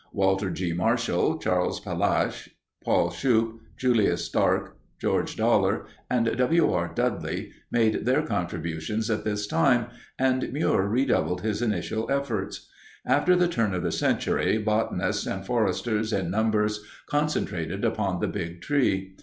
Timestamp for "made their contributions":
7.69-9.11